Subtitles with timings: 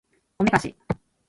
[0.39, 0.75] おめかし